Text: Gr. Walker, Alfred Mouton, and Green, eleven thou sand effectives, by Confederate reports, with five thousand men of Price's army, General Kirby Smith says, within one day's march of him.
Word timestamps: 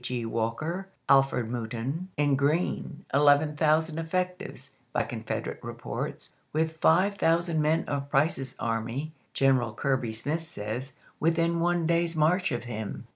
Gr. 0.03 0.27
Walker, 0.27 0.87
Alfred 1.09 1.47
Mouton, 1.51 2.07
and 2.17 2.35
Green, 2.35 3.05
eleven 3.13 3.53
thou 3.53 3.81
sand 3.81 3.99
effectives, 3.99 4.71
by 4.93 5.03
Confederate 5.03 5.59
reports, 5.63 6.33
with 6.51 6.77
five 6.77 7.19
thousand 7.19 7.61
men 7.61 7.83
of 7.85 8.09
Price's 8.09 8.55
army, 8.57 9.11
General 9.35 9.75
Kirby 9.75 10.11
Smith 10.13 10.41
says, 10.41 10.93
within 11.19 11.59
one 11.59 11.85
day's 11.85 12.15
march 12.15 12.51
of 12.51 12.63
him. 12.63 13.05